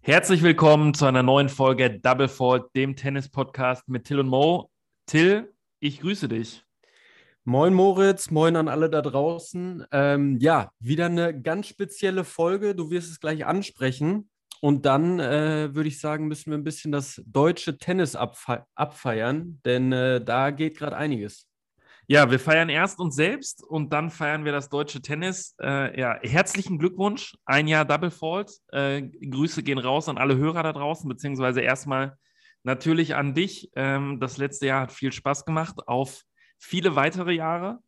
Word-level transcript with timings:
Herzlich 0.00 0.42
willkommen 0.42 0.94
zu 0.94 1.04
einer 1.06 1.24
neuen 1.24 1.48
Folge 1.48 1.98
Double 1.98 2.28
Fault, 2.28 2.74
dem 2.76 2.94
Tennis-Podcast 2.94 3.88
mit 3.88 4.04
Till 4.04 4.20
und 4.20 4.28
Mo. 4.28 4.70
Till, 5.06 5.52
ich 5.80 6.00
grüße 6.00 6.28
dich. 6.28 6.64
Moin 7.44 7.74
Moritz, 7.74 8.30
moin 8.30 8.56
an 8.56 8.68
alle 8.68 8.88
da 8.88 9.02
draußen. 9.02 9.84
Ähm, 9.90 10.38
ja, 10.38 10.70
wieder 10.78 11.06
eine 11.06 11.40
ganz 11.40 11.66
spezielle 11.66 12.24
Folge. 12.24 12.74
Du 12.74 12.90
wirst 12.90 13.10
es 13.10 13.20
gleich 13.20 13.44
ansprechen. 13.44 14.30
Und 14.60 14.86
dann 14.86 15.18
äh, 15.20 15.74
würde 15.74 15.88
ich 15.88 16.00
sagen, 16.00 16.28
müssen 16.28 16.50
wir 16.50 16.58
ein 16.58 16.64
bisschen 16.64 16.92
das 16.92 17.20
deutsche 17.26 17.76
Tennis 17.76 18.16
abfe 18.16 18.64
abfeiern, 18.74 19.60
denn 19.64 19.92
äh, 19.92 20.24
da 20.24 20.50
geht 20.50 20.78
gerade 20.78 20.96
einiges. 20.96 21.48
Ja, 22.08 22.30
wir 22.30 22.38
feiern 22.38 22.68
erst 22.68 23.00
uns 23.00 23.16
selbst 23.16 23.64
und 23.64 23.92
dann 23.92 24.10
feiern 24.10 24.44
wir 24.44 24.52
das 24.52 24.68
deutsche 24.68 25.02
Tennis. 25.02 25.56
Äh, 25.60 25.98
ja, 26.00 26.18
herzlichen 26.22 26.78
Glückwunsch, 26.78 27.36
ein 27.44 27.66
Jahr 27.66 27.84
Double 27.84 28.12
Fault. 28.12 28.52
Äh, 28.70 29.02
Grüße 29.02 29.64
gehen 29.64 29.78
raus 29.78 30.08
an 30.08 30.16
alle 30.16 30.36
Hörer 30.36 30.62
da 30.62 30.72
draußen, 30.72 31.08
beziehungsweise 31.08 31.62
erstmal 31.62 32.16
natürlich 32.62 33.16
an 33.16 33.34
dich. 33.34 33.70
Ähm, 33.74 34.20
das 34.20 34.36
letzte 34.36 34.66
Jahr 34.66 34.82
hat 34.82 34.92
viel 34.92 35.10
Spaß 35.10 35.44
gemacht, 35.44 35.88
auf 35.88 36.22
viele 36.58 36.94
weitere 36.94 37.32
Jahre. 37.32 37.80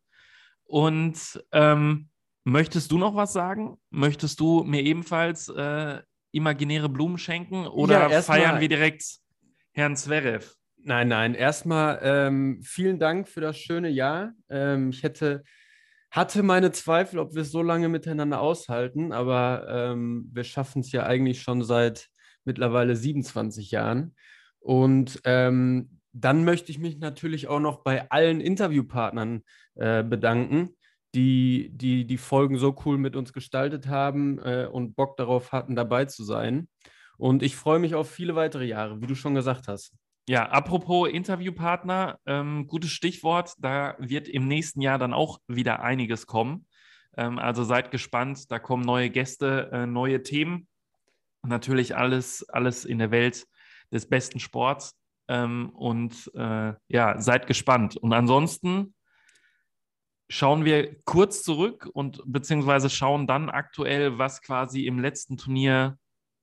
Und 0.65 1.41
ähm, 1.53 2.09
möchtest 2.43 2.91
du 2.91 2.97
noch 2.97 3.15
was 3.15 3.31
sagen? 3.31 3.77
Möchtest 3.89 4.41
du 4.41 4.63
mir 4.65 4.81
ebenfalls 4.81 5.47
äh, 5.47 6.01
imaginäre 6.31 6.89
Blumen 6.89 7.17
schenken 7.17 7.67
oder 7.67 8.11
ja, 8.11 8.21
feiern 8.21 8.59
wir 8.59 8.67
direkt 8.67 9.19
Herrn 9.71 9.95
Zverev? 9.95 10.58
Nein, 10.83 11.09
nein. 11.09 11.35
Erstmal 11.35 11.99
ähm, 12.03 12.61
vielen 12.63 12.99
Dank 12.99 13.27
für 13.27 13.41
das 13.41 13.57
schöne 13.57 13.89
Jahr. 13.89 14.33
Ähm, 14.49 14.89
ich 14.91 15.03
hätte, 15.03 15.43
hatte 16.09 16.41
meine 16.41 16.71
Zweifel, 16.71 17.19
ob 17.19 17.35
wir 17.35 17.41
es 17.41 17.51
so 17.51 17.61
lange 17.61 17.89
miteinander 17.89 18.39
aushalten, 18.39 19.11
aber 19.11 19.67
ähm, 19.69 20.29
wir 20.33 20.43
schaffen 20.45 20.79
es 20.81 20.91
ja 20.91 21.05
eigentlich 21.05 21.41
schon 21.41 21.63
seit 21.63 22.07
mittlerweile 22.45 22.95
27 22.95 23.71
Jahren. 23.71 24.15
Und 24.59 25.21
ähm, 25.25 25.99
dann 26.13 26.45
möchte 26.45 26.71
ich 26.71 26.79
mich 26.79 26.97
natürlich 26.97 27.47
auch 27.47 27.59
noch 27.59 27.83
bei 27.83 28.09
allen 28.09 28.41
Interviewpartnern 28.41 29.43
äh, 29.75 30.03
bedanken, 30.03 30.69
die, 31.13 31.71
die 31.73 32.05
die 32.07 32.17
Folgen 32.17 32.57
so 32.57 32.75
cool 32.85 32.97
mit 32.97 33.15
uns 33.15 33.33
gestaltet 33.33 33.87
haben 33.87 34.39
äh, 34.39 34.67
und 34.71 34.95
Bock 34.95 35.17
darauf 35.17 35.51
hatten, 35.51 35.75
dabei 35.75 36.05
zu 36.05 36.23
sein. 36.23 36.69
Und 37.17 37.43
ich 37.43 37.55
freue 37.57 37.79
mich 37.79 37.95
auf 37.95 38.09
viele 38.09 38.35
weitere 38.35 38.65
Jahre, 38.65 39.01
wie 39.01 39.07
du 39.07 39.15
schon 39.15 39.35
gesagt 39.35 39.67
hast. 39.67 39.98
Ja, 40.29 40.47
apropos 40.49 41.09
Interviewpartner, 41.09 42.19
ähm, 42.27 42.67
gutes 42.67 42.91
Stichwort. 42.91 43.55
Da 43.57 43.95
wird 43.97 44.27
im 44.27 44.47
nächsten 44.47 44.79
Jahr 44.79 44.99
dann 44.99 45.11
auch 45.11 45.39
wieder 45.47 45.81
einiges 45.81 46.27
kommen. 46.27 46.67
Ähm, 47.17 47.39
also 47.39 47.63
seid 47.63 47.89
gespannt, 47.89 48.51
da 48.51 48.59
kommen 48.59 48.83
neue 48.83 49.09
Gäste, 49.09 49.71
äh, 49.73 49.87
neue 49.87 50.21
Themen. 50.21 50.67
Natürlich 51.41 51.97
alles, 51.97 52.47
alles 52.47 52.85
in 52.85 52.99
der 52.99 53.09
Welt 53.09 53.47
des 53.91 54.07
besten 54.07 54.39
Sports. 54.39 54.95
Ähm, 55.27 55.71
und 55.71 56.31
äh, 56.35 56.73
ja, 56.89 57.19
seid 57.19 57.47
gespannt. 57.47 57.97
Und 57.97 58.13
ansonsten 58.13 58.93
schauen 60.29 60.63
wir 60.63 61.01
kurz 61.05 61.41
zurück 61.41 61.89
und 61.91 62.21
beziehungsweise 62.27 62.91
schauen 62.91 63.25
dann 63.25 63.49
aktuell, 63.49 64.19
was 64.19 64.43
quasi 64.43 64.85
im 64.85 64.99
letzten 64.99 65.37
Turnier, 65.37 65.97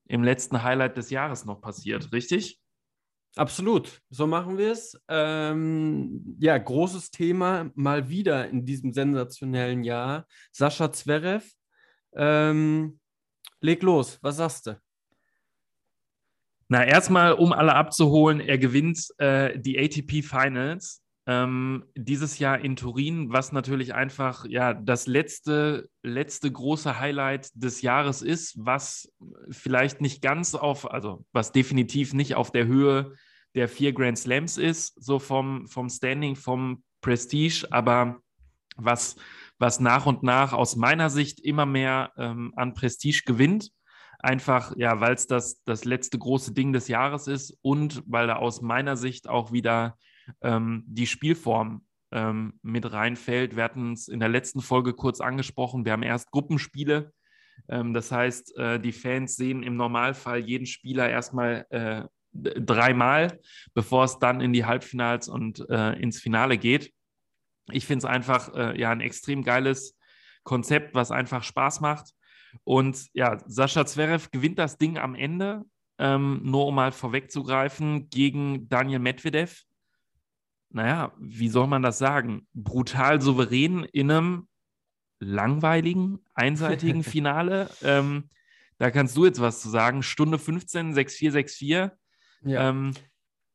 im 0.08 0.24
letzten 0.24 0.64
Highlight 0.64 0.96
des 0.96 1.10
Jahres 1.10 1.44
noch 1.44 1.60
passiert, 1.60 2.12
richtig? 2.12 2.60
Absolut, 3.36 4.00
so 4.08 4.26
machen 4.26 4.56
wir 4.56 4.72
es. 4.72 4.98
Ähm, 5.08 6.36
ja, 6.40 6.56
großes 6.56 7.10
Thema 7.10 7.70
mal 7.74 8.08
wieder 8.08 8.48
in 8.48 8.64
diesem 8.64 8.94
sensationellen 8.94 9.84
Jahr. 9.84 10.26
Sascha 10.52 10.90
Zverev, 10.90 11.44
ähm, 12.14 12.98
leg 13.60 13.82
los, 13.82 14.18
was 14.22 14.38
sagst 14.38 14.68
du? 14.68 14.80
Na, 16.68 16.82
erstmal, 16.82 17.34
um 17.34 17.52
alle 17.52 17.74
abzuholen, 17.74 18.40
er 18.40 18.56
gewinnt 18.56 19.06
äh, 19.18 19.58
die 19.58 19.78
ATP 19.78 20.22
Finals 20.22 21.02
ähm, 21.26 21.84
dieses 21.94 22.38
Jahr 22.38 22.60
in 22.60 22.74
Turin, 22.74 23.32
was 23.32 23.52
natürlich 23.52 23.92
einfach 23.92 24.46
ja 24.46 24.72
das 24.72 25.06
letzte, 25.06 25.90
letzte 26.02 26.50
große 26.50 26.98
Highlight 26.98 27.50
des 27.54 27.82
Jahres 27.82 28.22
ist, 28.22 28.54
was 28.56 29.12
vielleicht 29.50 30.00
nicht 30.00 30.22
ganz 30.22 30.54
auf, 30.54 30.90
also 30.90 31.26
was 31.32 31.52
definitiv 31.52 32.14
nicht 32.14 32.34
auf 32.34 32.50
der 32.50 32.66
Höhe 32.66 33.12
der 33.56 33.68
vier 33.68 33.92
Grand 33.92 34.18
Slams 34.18 34.58
ist, 34.58 35.02
so 35.02 35.18
vom, 35.18 35.66
vom 35.66 35.88
Standing, 35.88 36.36
vom 36.36 36.84
Prestige, 37.00 37.66
aber 37.70 38.20
was, 38.76 39.16
was 39.58 39.80
nach 39.80 40.06
und 40.06 40.22
nach 40.22 40.52
aus 40.52 40.76
meiner 40.76 41.10
Sicht 41.10 41.40
immer 41.40 41.66
mehr 41.66 42.12
ähm, 42.18 42.52
an 42.56 42.74
Prestige 42.74 43.22
gewinnt. 43.24 43.70
Einfach, 44.18 44.74
ja, 44.76 45.00
weil 45.00 45.14
es 45.14 45.26
das, 45.26 45.62
das 45.64 45.84
letzte 45.84 46.18
große 46.18 46.52
Ding 46.52 46.72
des 46.72 46.88
Jahres 46.88 47.26
ist 47.26 47.58
und 47.62 48.02
weil 48.06 48.26
da 48.26 48.36
aus 48.36 48.60
meiner 48.60 48.96
Sicht 48.96 49.28
auch 49.28 49.52
wieder 49.52 49.96
ähm, 50.42 50.84
die 50.86 51.06
Spielform 51.06 51.86
ähm, 52.12 52.58
mit 52.62 52.92
reinfällt. 52.92 53.56
Wir 53.56 53.64
hatten 53.64 53.92
es 53.92 54.08
in 54.08 54.20
der 54.20 54.28
letzten 54.28 54.60
Folge 54.60 54.94
kurz 54.94 55.20
angesprochen. 55.20 55.84
Wir 55.84 55.92
haben 55.92 56.02
erst 56.02 56.30
Gruppenspiele. 56.30 57.12
Ähm, 57.68 57.94
das 57.94 58.12
heißt, 58.12 58.56
äh, 58.58 58.80
die 58.80 58.92
Fans 58.92 59.36
sehen 59.36 59.62
im 59.62 59.76
Normalfall 59.76 60.40
jeden 60.40 60.66
Spieler 60.66 61.08
erstmal 61.08 61.66
äh, 61.70 62.04
dreimal, 62.42 63.40
bevor 63.74 64.04
es 64.04 64.18
dann 64.18 64.40
in 64.40 64.52
die 64.52 64.64
Halbfinals 64.64 65.28
und 65.28 65.68
äh, 65.70 65.92
ins 65.94 66.20
Finale 66.20 66.58
geht. 66.58 66.92
Ich 67.70 67.86
finde 67.86 67.98
es 67.98 68.04
einfach 68.04 68.54
äh, 68.54 68.78
ja 68.78 68.90
ein 68.90 69.00
extrem 69.00 69.42
geiles 69.42 69.96
Konzept, 70.44 70.94
was 70.94 71.10
einfach 71.10 71.42
Spaß 71.42 71.80
macht. 71.80 72.12
Und 72.64 73.08
ja, 73.12 73.38
Sascha 73.46 73.84
Zverev 73.84 74.30
gewinnt 74.30 74.58
das 74.58 74.78
Ding 74.78 74.98
am 74.98 75.14
Ende, 75.14 75.64
ähm, 75.98 76.40
nur 76.44 76.66
um 76.66 76.74
mal 76.74 76.92
vorwegzugreifen, 76.92 78.08
gegen 78.08 78.68
Daniel 78.68 79.00
Medvedev. 79.00 79.62
Naja, 80.70 81.12
wie 81.18 81.48
soll 81.48 81.66
man 81.66 81.82
das 81.82 81.98
sagen? 81.98 82.46
Brutal 82.54 83.20
souverän 83.20 83.84
in 83.84 84.10
einem 84.10 84.48
langweiligen, 85.20 86.24
einseitigen 86.34 87.02
Finale. 87.04 87.70
ähm, 87.82 88.30
da 88.78 88.90
kannst 88.90 89.16
du 89.16 89.24
jetzt 89.24 89.40
was 89.40 89.60
zu 89.60 89.70
sagen. 89.70 90.02
Stunde 90.02 90.38
15, 90.38 90.94
6-4, 90.94 91.32
6-4. 91.32 91.90
Ja. 92.42 92.68
Ähm, 92.68 92.92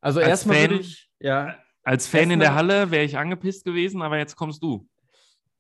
also 0.02 0.20
erstmal 0.20 0.62
würde 0.62 0.80
ich, 0.80 1.10
ja. 1.20 1.58
Als 1.84 2.08
Fan 2.08 2.32
in 2.32 2.40
der 2.40 2.54
Halle 2.54 2.92
wäre 2.92 3.04
ich 3.04 3.18
angepisst 3.18 3.66
gewesen, 3.66 4.02
aber 4.02 4.18
jetzt 4.18 4.36
kommst 4.36 4.62
du. 4.62 4.88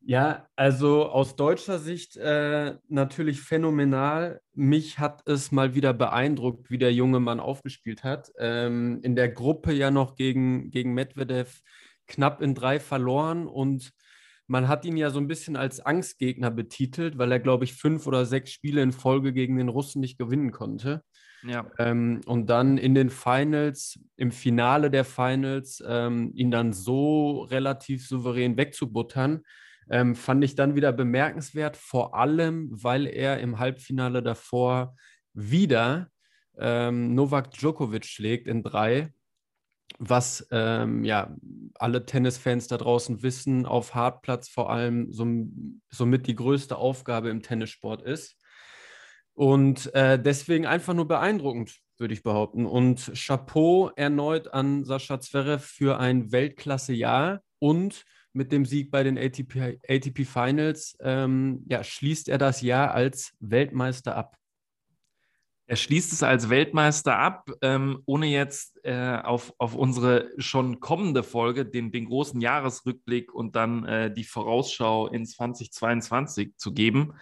Ja, 0.03 0.47
also 0.55 1.07
aus 1.07 1.35
deutscher 1.35 1.77
Sicht 1.77 2.17
äh, 2.17 2.75
natürlich 2.87 3.41
phänomenal. 3.41 4.41
Mich 4.53 4.97
hat 4.97 5.21
es 5.27 5.51
mal 5.51 5.75
wieder 5.75 5.93
beeindruckt, 5.93 6.71
wie 6.71 6.79
der 6.79 6.91
junge 6.91 7.19
Mann 7.19 7.39
aufgespielt 7.39 8.03
hat. 8.03 8.31
Ähm, 8.39 8.99
in 9.03 9.15
der 9.15 9.29
Gruppe 9.29 9.73
ja 9.73 9.91
noch 9.91 10.15
gegen, 10.15 10.71
gegen 10.71 10.93
Medvedev 10.93 11.61
knapp 12.07 12.41
in 12.41 12.55
drei 12.55 12.79
verloren 12.79 13.47
und 13.47 13.91
man 14.47 14.67
hat 14.67 14.85
ihn 14.85 14.97
ja 14.97 15.11
so 15.11 15.19
ein 15.19 15.27
bisschen 15.27 15.55
als 15.55 15.79
Angstgegner 15.79 16.51
betitelt, 16.51 17.17
weil 17.17 17.31
er, 17.31 17.39
glaube 17.39 17.63
ich, 17.63 17.73
fünf 17.73 18.05
oder 18.05 18.25
sechs 18.25 18.51
Spiele 18.51 18.81
in 18.81 18.91
Folge 18.91 19.31
gegen 19.33 19.55
den 19.55 19.69
Russen 19.69 20.01
nicht 20.01 20.17
gewinnen 20.17 20.51
konnte. 20.51 21.03
Ja. 21.43 21.65
Ähm, 21.79 22.21
und 22.25 22.47
dann 22.47 22.77
in 22.77 22.93
den 22.93 23.09
Finals, 23.09 23.99
im 24.15 24.31
Finale 24.31 24.91
der 24.91 25.05
Finals, 25.05 25.83
ähm, 25.87 26.31
ihn 26.35 26.51
dann 26.51 26.71
so 26.73 27.41
relativ 27.43 28.07
souverän 28.07 28.57
wegzubuttern, 28.57 29.41
ähm, 29.89 30.15
fand 30.15 30.43
ich 30.43 30.55
dann 30.55 30.75
wieder 30.75 30.91
bemerkenswert, 30.93 31.77
vor 31.77 32.15
allem, 32.15 32.69
weil 32.71 33.07
er 33.07 33.39
im 33.39 33.59
Halbfinale 33.59 34.21
davor 34.21 34.95
wieder 35.33 36.09
ähm, 36.57 37.15
Novak 37.15 37.51
Djokovic 37.51 38.05
schlägt 38.05 38.47
in 38.47 38.61
drei, 38.61 39.13
was 39.99 40.47
ähm, 40.51 41.03
ja 41.03 41.35
alle 41.75 42.05
Tennisfans 42.05 42.67
da 42.67 42.77
draußen 42.77 43.23
wissen, 43.23 43.65
auf 43.65 43.95
Hartplatz 43.95 44.49
vor 44.49 44.69
allem 44.71 45.11
so, 45.11 45.25
somit 45.89 46.27
die 46.27 46.35
größte 46.35 46.77
Aufgabe 46.77 47.29
im 47.29 47.41
Tennissport 47.41 48.01
ist. 48.03 48.37
Und 49.41 49.91
äh, 49.95 50.21
deswegen 50.21 50.67
einfach 50.67 50.93
nur 50.93 51.07
beeindruckend, 51.07 51.79
würde 51.97 52.13
ich 52.13 52.21
behaupten. 52.21 52.67
Und 52.67 53.11
Chapeau 53.15 53.89
erneut 53.95 54.53
an 54.53 54.83
Sascha 54.83 55.19
Zverev 55.19 55.65
für 55.65 55.97
ein 55.97 56.31
Weltklasse-Jahr 56.31 57.41
und 57.57 58.05
mit 58.33 58.51
dem 58.51 58.65
Sieg 58.65 58.91
bei 58.91 59.01
den 59.01 59.17
ATP, 59.17 59.79
ATP 59.89 60.25
Finals 60.25 60.95
ähm, 61.01 61.65
ja, 61.67 61.83
schließt 61.83 62.29
er 62.29 62.37
das 62.37 62.61
Jahr 62.61 62.93
als 62.93 63.33
Weltmeister 63.39 64.15
ab. 64.15 64.37
Er 65.67 65.77
schließt 65.77 66.11
es 66.11 66.21
als 66.21 66.49
Weltmeister 66.49 67.17
ab, 67.17 67.49
ähm, 67.61 68.01
ohne 68.05 68.25
jetzt 68.25 68.83
äh, 68.83 69.17
auf, 69.23 69.53
auf 69.57 69.75
unsere 69.75 70.29
schon 70.37 70.79
kommende 70.79 71.23
Folge, 71.23 71.65
den, 71.65 71.91
den 71.91 72.05
großen 72.05 72.41
Jahresrückblick 72.41 73.33
und 73.33 73.55
dann 73.55 73.85
äh, 73.85 74.13
die 74.13 74.25
Vorausschau 74.25 75.07
in 75.07 75.25
2022 75.25 76.57
zu 76.57 76.73
geben. 76.73 77.13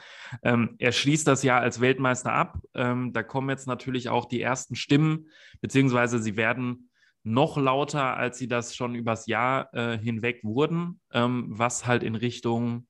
Ähm, 0.42 0.76
er 0.80 0.92
schließt 0.92 1.28
das 1.28 1.44
Jahr 1.44 1.62
als 1.62 1.80
Weltmeister 1.80 2.34
ab. 2.34 2.58
Ähm, 2.74 3.14
da 3.14 3.22
kommen 3.22 3.50
jetzt 3.50 3.68
natürlich 3.68 4.10
auch 4.10 4.26
die 4.26 4.42
ersten 4.42 4.76
Stimmen, 4.76 5.28
beziehungsweise 5.62 6.20
sie 6.20 6.36
werden 6.36 6.90
noch 7.24 7.58
lauter, 7.58 8.18
als 8.18 8.38
sie 8.38 8.48
das 8.48 8.76
schon 8.76 8.96
übers 8.96 9.28
Jahr 9.28 9.74
äh, 9.74 9.98
hinweg 9.98 10.44
wurden, 10.44 11.00
ähm, 11.12 11.46
was 11.50 11.86
halt 11.86 12.04
in 12.04 12.16
Richtung 12.16 12.88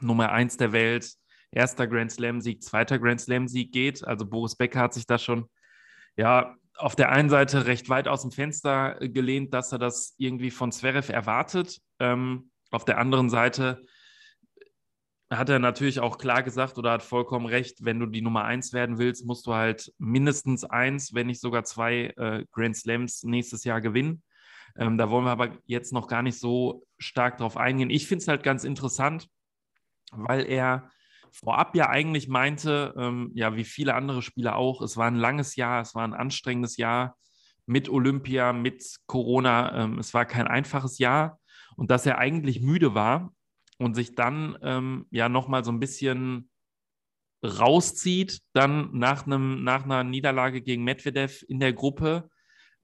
Nummer 0.00 0.32
eins 0.32 0.56
der 0.56 0.72
Welt, 0.72 1.14
erster 1.54 1.86
Grand 1.86 2.10
Slam-Sieg, 2.10 2.62
zweiter 2.62 2.98
Grand 2.98 3.20
Slam-Sieg 3.20 3.72
geht. 3.72 4.06
Also 4.06 4.26
Boris 4.26 4.56
Becker 4.56 4.80
hat 4.80 4.94
sich 4.94 5.06
da 5.06 5.18
schon 5.18 5.48
ja 6.16 6.54
auf 6.76 6.96
der 6.96 7.10
einen 7.10 7.28
Seite 7.30 7.66
recht 7.66 7.88
weit 7.88 8.08
aus 8.08 8.22
dem 8.22 8.32
Fenster 8.32 8.96
gelehnt, 9.00 9.54
dass 9.54 9.72
er 9.72 9.78
das 9.78 10.14
irgendwie 10.18 10.50
von 10.50 10.72
Zverev 10.72 11.12
erwartet. 11.12 11.80
Ähm, 12.00 12.50
auf 12.70 12.84
der 12.84 12.98
anderen 12.98 13.30
Seite 13.30 13.82
hat 15.30 15.48
er 15.48 15.58
natürlich 15.58 16.00
auch 16.00 16.18
klar 16.18 16.42
gesagt 16.42 16.78
oder 16.78 16.92
hat 16.92 17.02
vollkommen 17.02 17.46
recht, 17.46 17.84
wenn 17.84 17.98
du 17.98 18.06
die 18.06 18.22
Nummer 18.22 18.44
eins 18.44 18.72
werden 18.72 18.98
willst, 18.98 19.24
musst 19.24 19.46
du 19.46 19.54
halt 19.54 19.92
mindestens 19.98 20.64
eins, 20.64 21.14
wenn 21.14 21.28
nicht 21.28 21.40
sogar 21.40 21.64
zwei 21.64 22.12
äh, 22.16 22.44
Grand 22.52 22.76
Slams 22.76 23.22
nächstes 23.22 23.64
Jahr 23.64 23.80
gewinnen. 23.80 24.22
Ähm, 24.76 24.98
da 24.98 25.10
wollen 25.10 25.24
wir 25.24 25.30
aber 25.30 25.56
jetzt 25.66 25.92
noch 25.92 26.08
gar 26.08 26.22
nicht 26.22 26.38
so 26.38 26.84
stark 26.98 27.38
drauf 27.38 27.56
eingehen. 27.56 27.90
Ich 27.90 28.06
finde 28.06 28.22
es 28.22 28.28
halt 28.28 28.42
ganz 28.42 28.64
interessant, 28.64 29.28
weil 30.10 30.44
er 30.46 30.90
vorab 31.34 31.74
ja 31.74 31.88
eigentlich 31.88 32.28
meinte, 32.28 32.94
ähm, 32.96 33.32
ja, 33.34 33.56
wie 33.56 33.64
viele 33.64 33.94
andere 33.94 34.22
Spieler 34.22 34.56
auch, 34.56 34.80
es 34.82 34.96
war 34.96 35.06
ein 35.06 35.16
langes 35.16 35.56
Jahr, 35.56 35.82
es 35.82 35.94
war 35.94 36.06
ein 36.06 36.14
anstrengendes 36.14 36.76
Jahr 36.76 37.16
mit 37.66 37.88
Olympia, 37.88 38.52
mit 38.52 38.84
Corona. 39.06 39.84
Ähm, 39.84 39.98
es 39.98 40.14
war 40.14 40.26
kein 40.26 40.46
einfaches 40.46 40.98
Jahr 40.98 41.40
und 41.76 41.90
dass 41.90 42.06
er 42.06 42.18
eigentlich 42.18 42.60
müde 42.60 42.94
war 42.94 43.34
und 43.78 43.94
sich 43.94 44.14
dann 44.14 44.56
ähm, 44.62 45.06
ja 45.10 45.28
nochmal 45.28 45.64
so 45.64 45.72
ein 45.72 45.80
bisschen 45.80 46.50
rauszieht, 47.44 48.40
dann 48.52 48.90
nach, 48.92 49.26
einem, 49.26 49.64
nach 49.64 49.84
einer 49.84 50.04
Niederlage 50.04 50.62
gegen 50.62 50.84
Medvedev 50.84 51.44
in 51.48 51.60
der 51.60 51.72
Gruppe. 51.72 52.30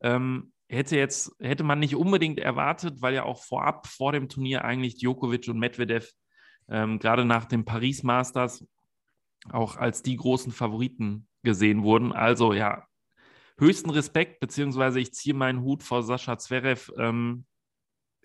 Ähm, 0.02 0.52
hätte 0.68 0.96
jetzt, 0.96 1.32
hätte 1.40 1.64
man 1.64 1.78
nicht 1.78 1.96
unbedingt 1.96 2.38
erwartet, 2.38 3.00
weil 3.00 3.14
ja 3.14 3.24
auch 3.24 3.42
vorab 3.42 3.86
vor 3.86 4.12
dem 4.12 4.28
Turnier 4.28 4.64
eigentlich 4.64 4.96
Djokovic 4.96 5.48
und 5.48 5.58
Medvedev 5.58 6.12
ähm, 6.70 6.98
gerade 6.98 7.24
nach 7.24 7.44
dem 7.44 7.64
Paris 7.64 8.02
Masters 8.02 8.64
auch 9.50 9.76
als 9.76 10.02
die 10.02 10.16
großen 10.16 10.52
Favoriten 10.52 11.26
gesehen 11.42 11.82
wurden. 11.82 12.12
Also 12.12 12.52
ja, 12.52 12.86
höchsten 13.58 13.90
Respekt, 13.90 14.40
beziehungsweise 14.40 15.00
ich 15.00 15.12
ziehe 15.12 15.34
meinen 15.34 15.62
Hut 15.62 15.82
vor 15.82 16.02
Sascha 16.02 16.38
Zverev. 16.38 16.92
Ähm, 16.98 17.44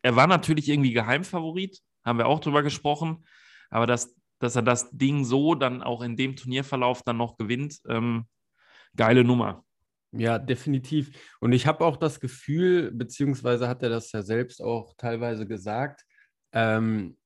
er 0.01 0.15
war 0.15 0.27
natürlich 0.27 0.69
irgendwie 0.69 0.93
Geheimfavorit, 0.93 1.81
haben 2.03 2.19
wir 2.19 2.27
auch 2.27 2.39
drüber 2.39 2.63
gesprochen, 2.63 3.25
aber 3.69 3.87
dass, 3.87 4.15
dass 4.39 4.55
er 4.55 4.61
das 4.61 4.91
Ding 4.91 5.25
so 5.25 5.55
dann 5.55 5.81
auch 5.81 6.01
in 6.01 6.15
dem 6.15 6.35
Turnierverlauf 6.35 7.01
dann 7.03 7.17
noch 7.17 7.37
gewinnt, 7.37 7.79
ähm, 7.87 8.27
geile 8.95 9.23
Nummer. 9.23 9.63
Ja, 10.11 10.39
definitiv. 10.39 11.11
Und 11.41 11.51
ich 11.51 11.67
habe 11.67 11.83
auch 11.83 11.97
das 11.97 12.19
Gefühl, 12.19 12.91
beziehungsweise 12.91 13.67
hat 13.67 13.83
er 13.83 13.89
das 13.89 14.11
ja 14.13 14.21
selbst 14.21 14.61
auch 14.61 14.93
teilweise 14.97 15.45
gesagt, 15.45 16.05
ähm, 16.53 17.17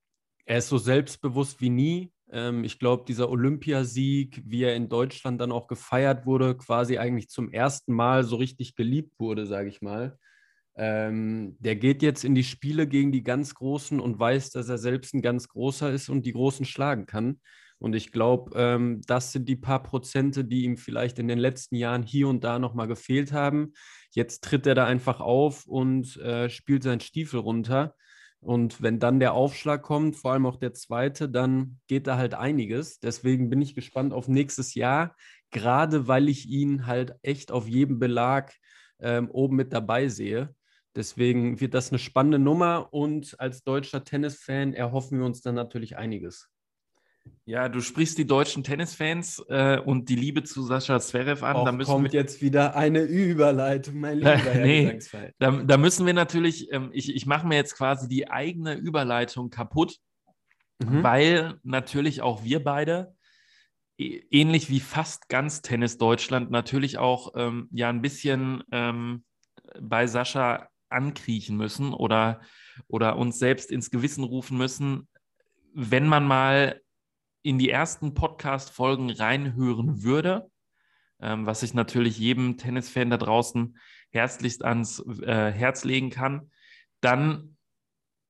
er 0.50 0.58
ist 0.58 0.70
so 0.70 0.80
selbstbewusst 0.80 1.62
wie 1.62 1.70
nie. 1.70 2.12
Ähm, 2.32 2.64
ich 2.64 2.80
glaube, 2.80 3.04
dieser 3.08 3.30
Olympiasieg, 3.30 4.42
wie 4.44 4.64
er 4.64 4.76
in 4.76 4.90
Deutschland 4.90 5.40
dann 5.40 5.52
auch 5.52 5.68
gefeiert 5.68 6.26
wurde, 6.26 6.58
quasi 6.58 6.98
eigentlich 6.98 7.30
zum 7.30 7.52
ersten 7.52 7.94
Mal 7.94 8.24
so 8.24 8.36
richtig 8.38 8.76
geliebt 8.76 9.14
wurde, 9.20 9.46
sage 9.46 9.70
ich 9.70 9.84
mal. 9.84 10.18
Ähm, 10.76 11.56
der 11.60 11.76
geht 11.76 12.02
jetzt 12.02 12.24
in 12.26 12.34
die 12.34 12.44
Spiele 12.44 12.88
gegen 12.88 13.12
die 13.12 13.22
ganz 13.22 13.54
Großen 13.54 14.00
und 14.00 14.20
weiß, 14.20 14.50
dass 14.50 14.70
er 14.70 14.80
selbst 14.80 15.14
ein 15.14 15.22
ganz 15.22 15.50
Großer 15.50 15.92
ist 15.92 16.10
und 16.10 16.26
die 16.26 16.34
Großen 16.34 16.66
schlagen 16.66 17.06
kann. 17.06 17.42
Und 17.78 17.96
ich 17.96 18.12
glaube, 18.12 18.52
ähm, 18.56 19.02
das 19.06 19.32
sind 19.32 19.48
die 19.48 19.56
paar 19.56 19.84
Prozente, 19.84 20.46
die 20.46 20.64
ihm 20.64 20.78
vielleicht 20.78 21.20
in 21.20 21.28
den 21.28 21.38
letzten 21.38 21.76
Jahren 21.76 22.02
hier 22.02 22.28
und 22.28 22.44
da 22.44 22.58
nochmal 22.58 22.88
gefehlt 22.88 23.34
haben. 23.34 23.74
Jetzt 24.16 24.44
tritt 24.44 24.66
er 24.66 24.74
da 24.74 24.86
einfach 24.86 25.20
auf 25.20 25.68
und 25.68 26.18
äh, 26.18 26.50
spielt 26.50 26.82
seinen 26.82 27.02
Stiefel 27.02 27.40
runter. 27.40 27.94
Und 28.42 28.82
wenn 28.82 29.00
dann 29.00 29.20
der 29.20 29.34
Aufschlag 29.34 29.82
kommt, 29.82 30.16
vor 30.16 30.32
allem 30.32 30.46
auch 30.46 30.56
der 30.56 30.74
zweite, 30.74 31.28
dann 31.30 31.80
geht 31.88 32.08
da 32.08 32.18
halt 32.18 32.34
einiges. 32.34 33.00
Deswegen 33.00 33.50
bin 33.50 33.62
ich 33.62 33.76
gespannt 33.76 34.14
auf 34.14 34.28
nächstes 34.28 34.76
Jahr, 34.76 35.16
gerade 35.52 36.08
weil 36.08 36.30
ich 36.30 36.48
ihn 36.48 36.88
halt 36.88 37.16
echt 37.22 37.52
auf 37.52 37.68
jedem 37.68 38.00
Belag 38.00 38.54
ähm, 39.00 39.30
oben 39.30 39.58
mit 39.58 39.74
dabei 39.74 40.08
sehe. 40.08 40.56
Deswegen 40.96 41.60
wird 41.60 41.74
das 41.74 41.92
eine 41.92 42.00
spannende 42.00 42.40
Nummer 42.40 42.94
und 42.94 43.40
als 43.40 43.64
deutscher 43.64 44.04
Tennisfan 44.04 44.74
erhoffen 44.74 45.20
wir 45.20 45.26
uns 45.26 45.42
dann 45.42 45.56
natürlich 45.56 45.98
einiges. 45.98 46.50
Ja, 47.46 47.70
du 47.70 47.82
sprichst 47.82 48.18
die 48.18 48.28
deutschen 48.28 48.64
Tennisfans 48.64 49.44
äh, 49.50 49.80
und 49.80 50.10
die 50.10 50.16
Liebe 50.16 50.44
zu 50.44 50.64
Sascha 50.64 51.00
Zverev 51.00 51.44
an. 51.44 51.66
da 51.66 51.84
kommt 51.84 52.14
wir... 52.14 52.20
jetzt 52.20 52.42
wieder 52.42 52.76
eine 52.76 53.02
Überleitung, 53.02 54.00
mein 54.00 54.18
lieber 54.20 54.36
Herr 54.36 54.66
nee, 54.66 55.00
da, 55.40 55.52
da, 55.52 55.78
müssen 55.78 56.06
wir 56.06 56.14
natürlich, 56.14 56.72
ähm, 56.72 56.90
ich, 56.94 57.16
ich 57.16 57.26
mache 57.26 57.48
mir 57.48 57.56
jetzt 57.56 57.76
quasi 57.76 58.08
die 58.08 58.30
eigene 58.30 58.76
Überleitung 58.76 59.50
kaputt, 59.50 59.98
mhm. 60.80 61.04
weil 61.04 61.56
natürlich 61.64 62.22
auch 62.22 62.44
wir 62.44 62.64
beide, 62.64 63.16
ähnlich 63.98 64.70
wie 64.70 64.80
fast 64.80 65.28
ganz 65.28 65.62
Tennis 65.62 65.98
Deutschland, 65.98 66.52
natürlich 66.52 66.98
auch 66.98 67.34
ähm, 67.36 67.68
ja 67.72 67.90
ein 67.90 68.02
bisschen 68.02 68.64
ähm, 68.72 69.24
bei 69.82 70.08
Sascha 70.08 70.70
ankriechen 70.90 71.58
müssen 71.58 71.94
oder, 71.94 72.42
oder 72.88 73.18
uns 73.18 73.40
selbst 73.40 73.72
ins 73.72 73.92
Gewissen 73.92 74.24
rufen 74.24 74.58
müssen, 74.58 75.08
wenn 75.74 76.08
man 76.08 76.26
mal 76.26 76.82
in 77.42 77.58
die 77.58 77.70
ersten 77.70 78.14
Podcast-Folgen 78.14 79.10
reinhören 79.10 80.04
würde, 80.04 80.50
ähm, 81.22 81.46
was 81.46 81.64
ich 81.64 81.74
natürlich 81.74 82.18
jedem 82.18 82.58
Tennisfan 82.58 83.10
da 83.10 83.18
draußen 83.18 83.78
herzlichst 84.12 84.64
ans 84.64 85.00
äh, 85.22 85.52
Herz 85.52 85.84
legen 85.84 86.10
kann, 86.10 86.52
dann 87.02 87.58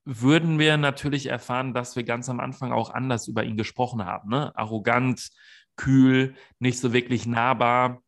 würden 0.06 0.60
wir 0.60 0.78
natürlich 0.78 1.28
erfahren, 1.28 1.74
dass 1.74 1.96
wir 1.96 2.04
ganz 2.04 2.30
am 2.30 2.40
Anfang 2.40 2.72
auch 2.72 2.90
anders 2.90 3.28
über 3.28 3.44
ihn 3.44 3.58
gesprochen 3.58 4.06
haben. 4.06 4.30
Ne? 4.30 4.52
Arrogant, 4.56 5.30
kühl, 5.76 6.36
nicht 6.60 6.80
so 6.80 6.94
wirklich 6.94 7.26
nahbar. 7.26 8.02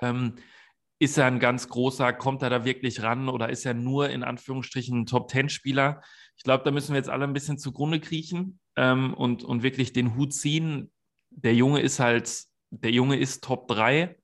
Ähm, 0.00 0.36
ist 0.98 1.18
er 1.18 1.26
ein 1.26 1.40
ganz 1.40 1.68
großer, 1.68 2.12
kommt 2.12 2.42
er 2.42 2.50
da 2.50 2.64
wirklich 2.64 3.02
ran 3.02 3.28
oder 3.28 3.50
ist 3.50 3.66
er 3.66 3.74
nur 3.74 4.08
in 4.08 4.22
Anführungsstrichen 4.22 5.00
ein 5.00 5.06
Top-10-Spieler? 5.06 6.00
Ich 6.36 6.44
glaube, 6.44 6.64
da 6.64 6.70
müssen 6.70 6.92
wir 6.92 6.98
jetzt 6.98 7.08
alle 7.08 7.24
ein 7.24 7.32
bisschen 7.32 7.58
zugrunde 7.58 8.00
kriechen 8.00 8.60
ähm, 8.76 9.14
und, 9.14 9.42
und 9.42 9.62
wirklich 9.62 9.92
den 9.92 10.16
Hut 10.16 10.32
ziehen. 10.34 10.92
Der 11.30 11.54
Junge 11.54 11.80
ist 11.80 11.98
halt, 11.98 12.44
der 12.70 12.90
Junge 12.90 13.16
ist 13.18 13.42
Top 13.44 13.68
3 13.68 14.16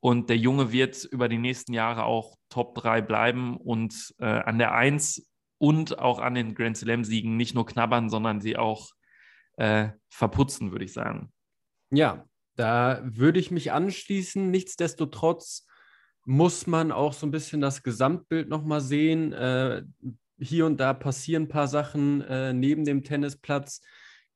und 0.00 0.30
der 0.30 0.36
Junge 0.36 0.72
wird 0.72 1.04
über 1.04 1.28
die 1.28 1.38
nächsten 1.38 1.72
Jahre 1.72 2.04
auch 2.04 2.36
Top 2.48 2.74
3 2.76 3.02
bleiben 3.02 3.56
und 3.56 4.14
äh, 4.18 4.26
an 4.26 4.58
der 4.58 4.74
1 4.74 5.26
und 5.58 5.98
auch 5.98 6.18
an 6.18 6.34
den 6.34 6.54
Grand 6.54 6.76
Slam-Siegen 6.76 7.36
nicht 7.36 7.54
nur 7.54 7.66
knabbern, 7.66 8.08
sondern 8.08 8.40
sie 8.40 8.56
auch 8.56 8.90
äh, 9.56 9.90
verputzen, 10.08 10.72
würde 10.72 10.84
ich 10.84 10.92
sagen. 10.92 11.32
Ja, 11.90 12.24
da 12.56 13.00
würde 13.04 13.38
ich 13.38 13.50
mich 13.50 13.72
anschließen. 13.72 14.50
Nichtsdestotrotz 14.50 15.66
muss 16.24 16.66
man 16.66 16.92
auch 16.92 17.12
so 17.12 17.26
ein 17.26 17.30
bisschen 17.30 17.60
das 17.60 17.82
Gesamtbild 17.82 18.48
nochmal 18.48 18.80
sehen. 18.80 19.32
Äh, 19.32 19.82
hier 20.40 20.66
und 20.66 20.78
da 20.78 20.94
passieren 20.94 21.44
ein 21.44 21.48
paar 21.48 21.68
Sachen 21.68 22.22
äh, 22.22 22.52
neben 22.52 22.84
dem 22.84 23.04
Tennisplatz, 23.04 23.80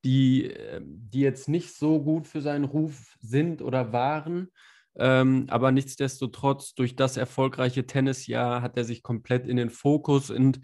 die, 0.04 0.50
äh, 0.50 0.80
die 0.84 1.20
jetzt 1.20 1.48
nicht 1.48 1.74
so 1.74 2.02
gut 2.02 2.26
für 2.26 2.40
seinen 2.40 2.64
Ruf 2.64 3.16
sind 3.20 3.62
oder 3.62 3.92
waren. 3.92 4.48
Ähm, 4.96 5.46
aber 5.48 5.72
nichtsdestotrotz, 5.72 6.74
durch 6.74 6.94
das 6.94 7.16
erfolgreiche 7.16 7.86
Tennisjahr 7.86 8.62
hat 8.62 8.76
er 8.76 8.84
sich 8.84 9.02
komplett 9.02 9.46
in 9.46 9.56
den 9.56 9.70
Fokus 9.70 10.30
und 10.30 10.60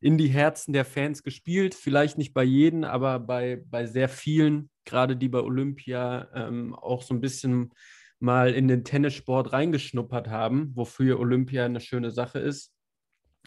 in 0.00 0.18
die 0.18 0.28
Herzen 0.28 0.72
der 0.72 0.84
Fans 0.84 1.22
gespielt. 1.22 1.74
Vielleicht 1.74 2.18
nicht 2.18 2.34
bei 2.34 2.44
jedem, 2.44 2.84
aber 2.84 3.18
bei, 3.18 3.62
bei 3.68 3.86
sehr 3.86 4.08
vielen, 4.08 4.70
gerade 4.84 5.16
die 5.16 5.28
bei 5.28 5.40
Olympia 5.40 6.28
ähm, 6.34 6.74
auch 6.74 7.02
so 7.02 7.14
ein 7.14 7.20
bisschen 7.20 7.72
mal 8.18 8.52
in 8.52 8.68
den 8.68 8.84
Tennissport 8.84 9.52
reingeschnuppert 9.52 10.28
haben, 10.28 10.70
wofür 10.74 11.18
Olympia 11.18 11.64
eine 11.64 11.80
schöne 11.80 12.10
Sache 12.12 12.38
ist. 12.38 12.72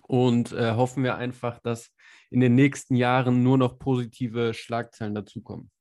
Und 0.03 0.51
äh, 0.51 0.73
hoffen 0.73 1.03
wir 1.03 1.15
einfach, 1.15 1.59
dass 1.59 1.91
in 2.29 2.39
den 2.39 2.55
nächsten 2.55 2.95
Jahren 2.95 3.43
nur 3.43 3.57
noch 3.57 3.79
positive 3.79 4.53
Schlagzeilen 4.53 5.15
dazukommen. 5.15 5.71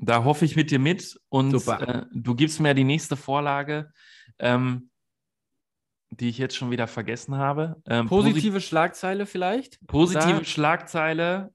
Da 0.00 0.24
hoffe 0.24 0.44
ich 0.44 0.56
mit 0.56 0.70
dir 0.70 0.78
mit 0.78 1.20
und 1.28 1.54
äh, 1.66 2.04
du 2.12 2.34
gibst 2.34 2.60
mir 2.60 2.74
die 2.74 2.84
nächste 2.84 3.16
Vorlage, 3.16 3.92
ähm, 4.38 4.90
die 6.10 6.28
ich 6.28 6.38
jetzt 6.38 6.56
schon 6.56 6.70
wieder 6.70 6.86
vergessen 6.86 7.36
habe. 7.36 7.80
Ähm, 7.86 8.08
positive 8.08 8.54
posit 8.54 8.68
Schlagzeile 8.68 9.26
vielleicht? 9.26 9.86
Positive 9.86 10.36
Oder? 10.36 10.44
Schlagzeile. 10.44 11.54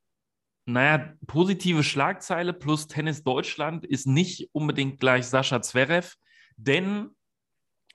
Naja, 0.67 1.13
positive 1.27 1.83
Schlagzeile 1.83 2.53
plus 2.53 2.87
Tennis 2.87 3.23
Deutschland 3.23 3.85
ist 3.85 4.07
nicht 4.07 4.49
unbedingt 4.51 4.99
gleich 4.99 5.27
Sascha 5.27 5.61
Zverev, 5.61 6.15
denn 6.55 7.09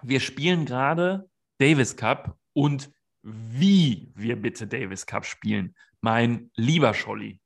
wir 0.02 0.20
spielen 0.20 0.66
gerade 0.66 1.28
Davis 1.58 1.96
Cup 1.96 2.36
und 2.52 2.90
wie 3.22 4.10
wir 4.14 4.36
bitte 4.36 4.66
Davis 4.66 5.06
Cup 5.06 5.24
spielen, 5.24 5.74
mein 6.00 6.50
lieber 6.56 6.94
Scholli. 6.94 7.40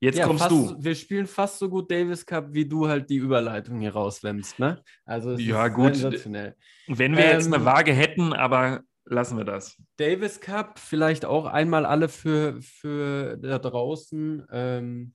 Jetzt 0.00 0.18
ja, 0.18 0.26
kommst 0.26 0.44
fast, 0.44 0.52
du. 0.52 0.76
Wir 0.78 0.94
spielen 0.94 1.26
fast 1.26 1.58
so 1.58 1.68
gut 1.68 1.90
Davis 1.90 2.24
Cup, 2.24 2.52
wie 2.52 2.66
du 2.66 2.86
halt 2.86 3.10
die 3.10 3.16
Überleitung 3.16 3.80
hier 3.80 3.92
rauswämmst, 3.92 4.58
ne? 4.58 4.80
Also 5.04 5.32
ja, 5.32 5.66
gut. 5.68 6.00
Wenn 6.00 7.16
wir 7.16 7.24
ähm, 7.24 7.32
jetzt 7.32 7.52
eine 7.52 7.64
Waage 7.64 7.92
hätten, 7.92 8.32
aber 8.32 8.82
lassen 9.04 9.36
wir 9.38 9.44
das. 9.44 9.76
Davis 9.96 10.40
Cup, 10.40 10.78
vielleicht 10.78 11.24
auch 11.24 11.46
einmal 11.46 11.84
alle 11.84 12.08
für, 12.08 12.60
für 12.62 13.36
da 13.38 13.58
draußen. 13.58 14.46
Ähm, 14.52 15.14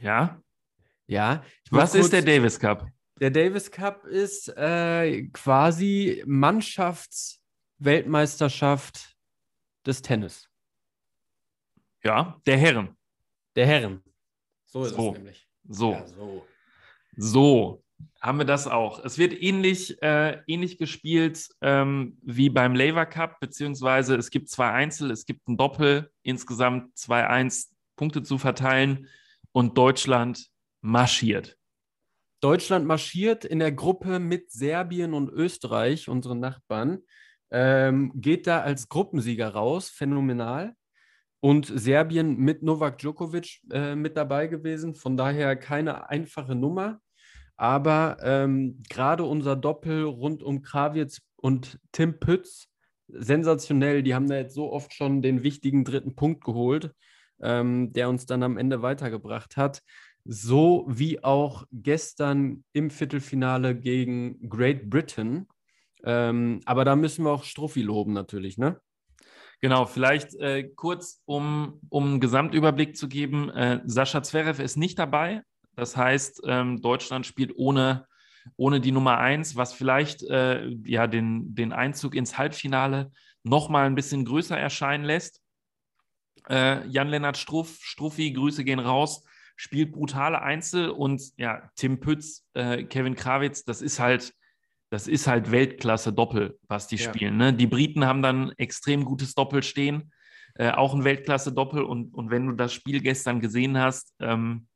ja. 0.00 0.38
Ja. 1.06 1.42
Was 1.70 1.94
ist 1.94 2.12
der 2.12 2.22
Davis 2.22 2.58
Cup? 2.60 2.86
Der 3.22 3.30
Davis 3.30 3.70
Cup 3.70 4.04
ist 4.04 4.48
äh, 4.56 5.28
quasi 5.28 6.24
Mannschaftsweltmeisterschaft 6.26 9.16
des 9.86 10.02
Tennis. 10.02 10.50
Ja, 12.02 12.40
der 12.46 12.58
Herren. 12.58 12.96
Der 13.54 13.64
Herren. 13.64 14.02
So 14.66 14.84
ist 14.84 14.96
So. 14.96 15.12
es 15.12 15.18
nämlich. 15.18 15.48
So. 15.68 15.92
Ja, 15.92 16.04
so. 16.08 16.44
So, 17.16 17.84
haben 18.20 18.38
wir 18.38 18.44
das 18.44 18.66
auch. 18.66 19.04
Es 19.04 19.18
wird 19.18 19.40
ähnlich, 19.40 20.02
äh, 20.02 20.42
ähnlich 20.48 20.78
gespielt 20.78 21.48
ähm, 21.60 22.18
wie 22.22 22.50
beim 22.50 22.74
Lever 22.74 23.06
Cup, 23.06 23.38
beziehungsweise 23.38 24.16
es 24.16 24.30
gibt 24.30 24.48
zwei 24.48 24.72
Einzel, 24.72 25.12
es 25.12 25.26
gibt 25.26 25.46
ein 25.46 25.56
Doppel, 25.56 26.10
insgesamt 26.22 26.96
2-1 26.96 27.68
Punkte 27.94 28.24
zu 28.24 28.38
verteilen 28.38 29.06
und 29.52 29.78
Deutschland 29.78 30.48
marschiert. 30.80 31.56
Deutschland 32.42 32.86
marschiert 32.86 33.44
in 33.44 33.60
der 33.60 33.70
Gruppe 33.70 34.18
mit 34.18 34.50
Serbien 34.50 35.14
und 35.14 35.30
Österreich, 35.30 36.08
unseren 36.08 36.40
Nachbarn, 36.40 36.98
ähm, 37.52 38.10
geht 38.16 38.48
da 38.48 38.62
als 38.62 38.88
Gruppensieger 38.88 39.50
raus, 39.50 39.90
phänomenal. 39.90 40.74
Und 41.38 41.66
Serbien 41.66 42.36
mit 42.36 42.62
Novak 42.64 42.98
Djokovic 42.98 43.60
äh, 43.70 43.94
mit 43.94 44.16
dabei 44.16 44.48
gewesen, 44.48 44.94
von 44.94 45.16
daher 45.16 45.54
keine 45.54 46.08
einfache 46.08 46.56
Nummer. 46.56 47.00
Aber 47.56 48.16
ähm, 48.22 48.82
gerade 48.88 49.22
unser 49.22 49.54
Doppel 49.54 50.02
rund 50.02 50.42
um 50.42 50.62
Krawitz 50.62 51.20
und 51.36 51.78
Tim 51.92 52.18
Pütz, 52.18 52.66
sensationell. 53.06 54.02
Die 54.02 54.16
haben 54.16 54.28
da 54.28 54.36
jetzt 54.36 54.54
so 54.54 54.72
oft 54.72 54.92
schon 54.94 55.22
den 55.22 55.44
wichtigen 55.44 55.84
dritten 55.84 56.16
Punkt 56.16 56.42
geholt, 56.42 56.92
ähm, 57.40 57.92
der 57.92 58.08
uns 58.08 58.26
dann 58.26 58.42
am 58.42 58.56
Ende 58.56 58.82
weitergebracht 58.82 59.56
hat 59.56 59.82
so 60.24 60.84
wie 60.88 61.22
auch 61.22 61.66
gestern 61.72 62.64
im 62.72 62.90
Viertelfinale 62.90 63.74
gegen 63.74 64.48
Great 64.48 64.88
Britain. 64.88 65.48
Ähm, 66.04 66.60
aber 66.64 66.84
da 66.84 66.96
müssen 66.96 67.24
wir 67.24 67.32
auch 67.32 67.44
Struffi 67.44 67.82
loben 67.82 68.12
natürlich, 68.12 68.58
ne? 68.58 68.80
Genau, 69.60 69.86
vielleicht 69.86 70.34
äh, 70.40 70.64
kurz, 70.64 71.22
um, 71.24 71.80
um 71.88 72.04
einen 72.04 72.20
Gesamtüberblick 72.20 72.96
zu 72.96 73.08
geben. 73.08 73.48
Äh, 73.50 73.80
Sascha 73.84 74.20
Zverev 74.22 74.60
ist 74.60 74.76
nicht 74.76 74.98
dabei. 74.98 75.42
Das 75.76 75.96
heißt, 75.96 76.42
ähm, 76.46 76.82
Deutschland 76.82 77.26
spielt 77.26 77.52
ohne, 77.54 78.06
ohne 78.56 78.80
die 78.80 78.90
Nummer 78.90 79.18
1, 79.18 79.54
was 79.54 79.72
vielleicht 79.72 80.24
äh, 80.24 80.68
ja, 80.84 81.06
den, 81.06 81.54
den 81.54 81.72
Einzug 81.72 82.16
ins 82.16 82.36
Halbfinale 82.38 83.12
nochmal 83.44 83.86
ein 83.86 83.94
bisschen 83.94 84.24
größer 84.24 84.58
erscheinen 84.58 85.04
lässt. 85.04 85.40
Äh, 86.48 86.84
Jan-Lennart 86.88 87.36
Struff, 87.36 87.78
Struffi, 87.82 88.32
Grüße 88.32 88.64
gehen 88.64 88.80
raus, 88.80 89.24
spielt 89.56 89.92
brutale 89.92 90.42
Einzel 90.42 90.90
und 90.90 91.22
ja, 91.36 91.70
Tim 91.76 92.00
Pütz, 92.00 92.44
äh, 92.54 92.84
Kevin 92.84 93.14
Krawitz, 93.14 93.64
das 93.64 93.82
ist 93.82 94.00
halt, 94.00 94.32
das 94.90 95.08
ist 95.08 95.26
halt 95.26 95.50
Weltklasse 95.50 96.12
Doppel, 96.12 96.58
was 96.68 96.86
die 96.88 96.96
Ja. 96.96 97.08
spielen. 97.12 97.36
Ne? 97.36 97.52
Die 97.54 97.66
Briten 97.66 98.04
haben 98.04 98.22
dann 98.22 98.52
extrem 98.58 99.04
gutes 99.04 99.34
Doppel 99.34 99.62
stehen, 99.62 100.12
äh, 100.54 100.70
auch 100.70 100.94
ein 100.94 101.04
Weltklasse 101.04 101.52
Doppel 101.52 101.82
und, 101.82 102.14
und 102.14 102.30
wenn 102.30 102.46
du 102.46 102.52
das 102.52 102.72
Spiel 102.72 103.00
gestern 103.00 103.40
gesehen 103.40 103.78
hast, 103.78 104.14
ähm, 104.20 104.66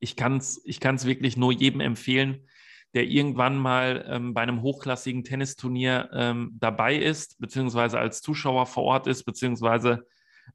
ich 0.00 0.16
kann 0.16 0.38
es 0.38 0.60
ich 0.64 0.80
kann's 0.80 1.04
wirklich 1.04 1.36
nur 1.36 1.52
jedem 1.52 1.80
empfehlen, 1.80 2.48
der 2.94 3.04
irgendwann 3.04 3.58
mal 3.58 4.06
ähm, 4.08 4.32
bei 4.34 4.40
einem 4.40 4.62
hochklassigen 4.62 5.22
Tennisturnier 5.22 6.08
ähm, 6.12 6.56
dabei 6.58 6.96
ist, 6.96 7.38
beziehungsweise 7.38 7.98
als 7.98 8.22
Zuschauer 8.22 8.66
vor 8.66 8.84
Ort 8.84 9.06
ist, 9.06 9.24
beziehungsweise 9.24 10.06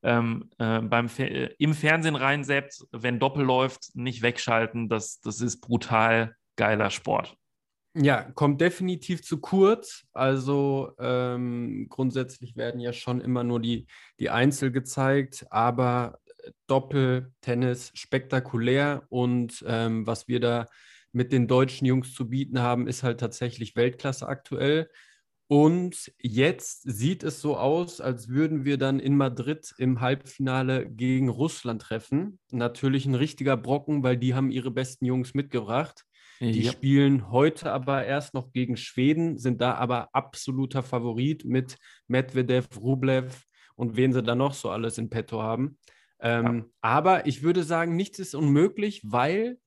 ähm, 0.04 0.50
äh, 0.58 0.80
beim 0.82 1.10
Fer 1.10 1.32
äh, 1.32 1.56
im 1.58 1.74
Fernsehen 1.74 2.16
reinsäppt, 2.16 2.86
wenn 2.92 3.20
Doppel 3.20 3.46
läuft, 3.46 3.96
nicht 3.96 4.22
wegschalten. 4.22 4.90
Das, 4.90 5.20
das 5.22 5.42
ist 5.42 5.62
brutal 5.62 6.36
geiler 6.56 6.90
Sport. 6.90 7.36
Ja, 7.94 8.24
kommt 8.32 8.62
definitiv 8.62 9.22
zu 9.22 9.42
kurz. 9.42 10.06
Also 10.14 10.94
ähm, 10.98 11.88
grundsätzlich 11.90 12.56
werden 12.56 12.80
ja 12.80 12.94
schon 12.94 13.20
immer 13.20 13.44
nur 13.44 13.60
die, 13.60 13.88
die 14.20 14.30
Einzel 14.30 14.72
gezeigt, 14.72 15.46
aber 15.50 16.20
Doppel, 16.68 17.34
Tennis 17.42 17.92
spektakulär 17.94 19.04
und 19.10 19.64
ähm, 19.68 20.08
was 20.08 20.28
wir 20.28 20.40
da 20.40 20.68
mit 21.12 21.34
den 21.34 21.48
deutschen 21.48 21.86
Jungs 21.86 22.14
zu 22.14 22.30
bieten 22.30 22.62
haben, 22.62 22.88
ist 22.88 23.04
halt 23.04 23.20
tatsächlich 23.20 23.76
Weltklasse 23.76 24.28
aktuell. 24.28 24.90
Und 25.52 26.14
jetzt 26.18 26.84
sieht 26.90 27.24
es 27.24 27.42
so 27.42 27.58
aus, 27.58 28.00
als 28.00 28.30
würden 28.30 28.64
wir 28.64 28.78
dann 28.78 29.02
in 29.02 29.18
Madrid 29.18 29.74
im 29.78 30.00
Halbfinale 30.00 30.90
gegen 30.90 31.28
Russland 31.28 31.82
treffen. 31.82 32.40
Natürlich 32.52 33.06
ein 33.06 33.16
richtiger 33.16 33.58
Brocken, 33.58 34.02
weil 34.02 34.16
die 34.16 34.34
haben 34.34 34.50
ihre 34.50 34.72
besten 34.72 35.04
Jungs 35.04 35.34
mitgebracht. 35.34 36.06
Die 36.40 36.64
Ja. 36.64 36.72
spielen 36.72 37.32
heute 37.32 37.70
aber 37.70 38.06
erst 38.06 38.34
noch 38.34 38.54
gegen 38.54 38.78
Schweden, 38.78 39.38
sind 39.38 39.60
da 39.60 39.76
aber 39.76 40.16
absoluter 40.16 40.84
Favorit 40.84 41.44
mit 41.44 41.76
Medvedev, 42.08 42.68
Rublev 42.80 43.44
und 43.76 43.98
wen 43.98 44.14
sie 44.14 44.24
da 44.24 44.36
noch 44.36 44.54
so 44.54 44.70
alles 44.70 44.98
in 44.98 45.10
petto 45.10 45.42
haben. 45.42 45.78
Ähm, 46.22 46.72
Aber 46.80 47.26
ich 47.28 47.44
würde 47.44 47.64
sagen, 47.64 47.98
nichts 47.98 48.20
ist 48.20 48.36
unmöglich, 48.36 49.02
weil 49.04 49.58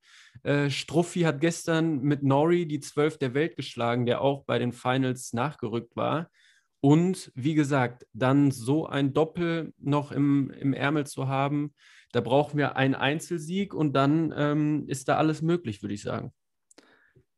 äh, 0.44 0.70
Struffi 0.70 1.20
hat 1.22 1.40
gestern 1.40 2.00
mit 2.02 2.22
Nori 2.22 2.66
die 2.66 2.80
12 2.80 3.18
der 3.18 3.34
Welt 3.34 3.56
geschlagen, 3.56 4.06
der 4.06 4.20
auch 4.20 4.44
bei 4.44 4.58
den 4.58 4.72
Finals 4.72 5.32
nachgerückt 5.32 5.96
war. 5.96 6.30
Und 6.80 7.32
wie 7.34 7.54
gesagt, 7.54 8.06
dann 8.12 8.50
so 8.50 8.86
ein 8.86 9.14
Doppel 9.14 9.72
noch 9.78 10.12
im, 10.12 10.50
im 10.50 10.74
Ärmel 10.74 11.06
zu 11.06 11.28
haben, 11.28 11.74
da 12.12 12.20
brauchen 12.20 12.58
wir 12.58 12.76
einen 12.76 12.94
Einzelsieg 12.94 13.74
und 13.74 13.94
dann 13.94 14.32
ähm, 14.36 14.84
ist 14.86 15.08
da 15.08 15.16
alles 15.16 15.40
möglich, 15.40 15.82
würde 15.82 15.94
ich 15.94 16.02
sagen. 16.02 16.32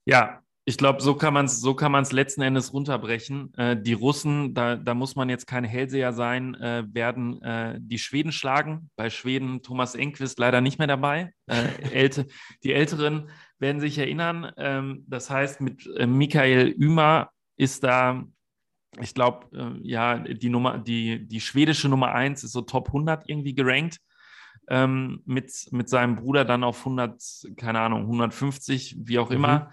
Ja, 0.04 0.42
ich 0.68 0.76
glaube, 0.76 1.00
so 1.00 1.14
kann 1.14 1.32
man 1.32 1.46
es 1.46 1.60
so 1.60 1.74
kann 1.74 1.94
letzten 2.10 2.42
Endes 2.42 2.72
runterbrechen. 2.72 3.54
Äh, 3.54 3.80
die 3.80 3.92
Russen, 3.92 4.52
da, 4.52 4.74
da 4.74 4.94
muss 4.94 5.14
man 5.14 5.28
jetzt 5.28 5.46
kein 5.46 5.62
Hellseher 5.62 6.12
sein, 6.12 6.54
äh, 6.56 6.82
werden 6.92 7.40
äh, 7.40 7.78
die 7.80 8.00
Schweden 8.00 8.32
schlagen. 8.32 8.90
Bei 8.96 9.08
Schweden 9.08 9.62
Thomas 9.62 9.94
Enquist 9.94 10.40
leider 10.40 10.60
nicht 10.60 10.78
mehr 10.78 10.88
dabei. 10.88 11.32
Äh, 11.46 11.68
älte, 11.92 12.26
die 12.64 12.72
Älteren 12.72 13.30
werden 13.60 13.80
sich 13.80 13.96
erinnern. 13.96 14.50
Ähm, 14.56 15.04
das 15.06 15.30
heißt, 15.30 15.60
mit 15.60 15.86
äh, 15.98 16.06
Michael 16.08 16.74
Ümer 16.76 17.30
ist 17.56 17.84
da, 17.84 18.24
ich 19.00 19.14
glaube, 19.14 19.46
äh, 19.56 19.88
ja, 19.88 20.18
die 20.18 20.48
Nummer, 20.48 20.78
die, 20.78 21.28
die 21.28 21.40
schwedische 21.40 21.88
Nummer 21.88 22.10
1 22.10 22.42
ist 22.42 22.52
so 22.52 22.62
Top 22.62 22.88
100 22.88 23.28
irgendwie 23.28 23.54
gerankt. 23.54 23.98
Ähm, 24.68 25.22
mit, 25.26 25.52
mit 25.70 25.88
seinem 25.88 26.16
Bruder 26.16 26.44
dann 26.44 26.64
auf 26.64 26.78
100, 26.78 27.22
keine 27.56 27.78
Ahnung, 27.78 28.02
150, 28.02 28.96
wie 28.98 29.20
auch 29.20 29.30
Mhm. 29.30 29.36
immer 29.36 29.72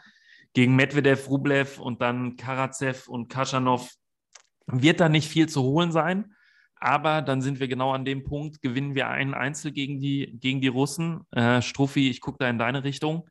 gegen 0.53 0.75
Medvedev, 0.75 1.29
Rublev 1.29 1.79
und 1.79 2.01
dann 2.01 2.35
Karatsev 2.35 3.07
und 3.07 3.27
Kaschanov 3.27 3.91
wird 4.67 4.99
da 4.99 5.09
nicht 5.09 5.27
viel 5.27 5.49
zu 5.49 5.63
holen 5.63 5.91
sein. 5.91 6.33
Aber 6.75 7.21
dann 7.21 7.41
sind 7.41 7.59
wir 7.59 7.67
genau 7.67 7.91
an 7.91 8.05
dem 8.05 8.23
Punkt, 8.23 8.61
gewinnen 8.61 8.93
wir 8.93 9.07
einen 9.07 9.33
Einzel 9.33 9.71
gegen 9.71 9.99
die, 9.99 10.37
gegen 10.39 10.59
die 10.59 10.67
Russen. 10.67 11.21
Äh, 11.31 11.61
Struffi, 11.61 12.09
ich 12.09 12.19
gucke 12.19 12.39
da 12.39 12.49
in 12.49 12.57
deine 12.57 12.83
Richtung. 12.83 13.29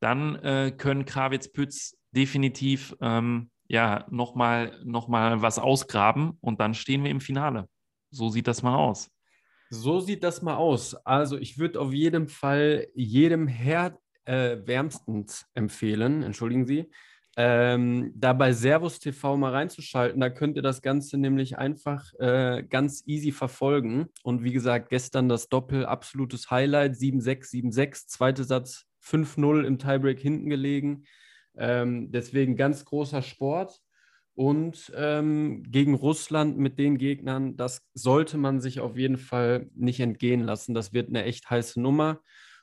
Dann 0.00 0.36
äh, 0.36 0.72
können 0.76 1.04
Krawitz 1.04 1.52
Pütz 1.52 1.96
definitiv 2.12 2.96
ähm, 3.00 3.50
ja, 3.68 4.06
nochmal 4.10 4.80
noch 4.84 5.08
mal 5.08 5.42
was 5.42 5.58
ausgraben 5.58 6.38
und 6.40 6.58
dann 6.60 6.74
stehen 6.74 7.04
wir 7.04 7.10
im 7.10 7.20
Finale. 7.20 7.68
So 8.10 8.30
sieht 8.30 8.48
das 8.48 8.62
mal 8.62 8.74
aus. 8.74 9.10
So 9.70 10.00
sieht 10.00 10.24
das 10.24 10.40
mal 10.40 10.56
aus. 10.56 10.94
Also 11.06 11.36
ich 11.36 11.58
würde 11.58 11.80
auf 11.80 11.92
jeden 11.92 12.28
Fall 12.28 12.88
jedem 12.94 13.46
Herr 13.46 13.98
äh, 14.28 14.58
wärmstens 14.66 15.46
empfehlen, 15.54 16.22
entschuldigen 16.22 16.66
Sie, 16.66 16.90
ähm, 17.36 18.12
da 18.14 18.32
bei 18.32 18.52
Servus 18.52 18.98
TV 18.98 19.36
mal 19.36 19.52
reinzuschalten. 19.52 20.20
Da 20.20 20.28
könnt 20.28 20.56
ihr 20.56 20.62
das 20.62 20.82
Ganze 20.82 21.16
nämlich 21.18 21.56
einfach 21.56 22.12
äh, 22.18 22.64
ganz 22.68 23.04
easy 23.06 23.32
verfolgen. 23.32 24.08
Und 24.22 24.42
wie 24.42 24.52
gesagt, 24.52 24.90
gestern 24.90 25.28
das 25.28 25.48
Doppel, 25.48 25.86
absolutes 25.86 26.50
Highlight, 26.50 26.94
7-6, 26.94 27.72
7-6, 27.72 28.08
zweiter 28.08 28.44
Satz 28.44 28.86
5-0 29.04 29.64
im 29.64 29.78
Tiebreak 29.78 30.18
hinten 30.18 30.50
gelegen. 30.50 31.04
Ähm, 31.56 32.10
deswegen 32.10 32.56
ganz 32.56 32.84
großer 32.84 33.22
Sport. 33.22 33.80
Und 34.34 34.92
ähm, 34.96 35.64
gegen 35.68 35.94
Russland 35.94 36.58
mit 36.58 36.78
den 36.78 36.98
Gegnern, 36.98 37.56
das 37.56 37.88
sollte 37.94 38.36
man 38.36 38.60
sich 38.60 38.80
auf 38.80 38.96
jeden 38.96 39.16
Fall 39.16 39.68
nicht 39.74 40.00
entgehen 40.00 40.42
lassen. 40.42 40.74
Das 40.74 40.92
wird 40.92 41.08
eine 41.08 41.24
echt 41.24 41.50
heiße 41.50 41.80
Nummer. 41.80 42.20